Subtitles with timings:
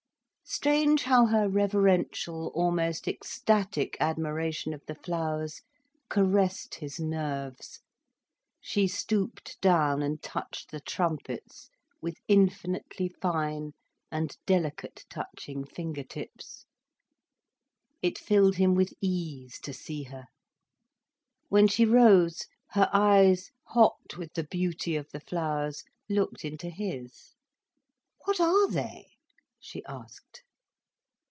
[0.43, 5.61] Strange how her reverential, almost ecstatic admiration of the flowers
[6.09, 7.79] caressed his nerves.
[8.59, 11.69] She stooped down, and touched the trumpets,
[12.01, 13.71] with infinitely fine
[14.11, 16.65] and delicate touching finger tips.
[18.01, 20.25] It filled him with ease to see her.
[21.47, 27.35] When she rose, her eyes, hot with the beauty of the flowers, looked into his.
[28.25, 29.07] "What are they?"
[29.63, 30.41] she asked.